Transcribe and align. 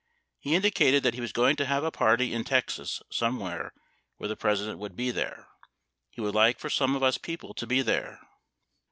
He 0.39 0.55
indi 0.55 0.71
cated 0.71 1.03
that 1.03 1.13
he 1.13 1.21
was 1.21 1.31
going 1.31 1.55
to 1.57 1.65
have 1.67 1.83
a 1.83 1.91
party 1.91 2.33
in 2.33 2.43
Texas 2.43 3.03
somewhere 3.11 3.71
where 4.17 4.27
the 4.27 4.35
President 4.35 4.79
would 4.79 4.95
be 4.95 5.11
there. 5.11 5.47
He 6.09 6.21
would 6.21 6.33
like 6.33 6.57
for 6.57 6.71
some 6.71 6.95
of 6.95 7.03
us 7.03 7.19
people 7.19 7.53
to 7.53 7.67
be 7.67 7.83
there. 7.83 8.19